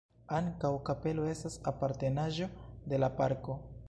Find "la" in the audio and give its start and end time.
3.05-3.11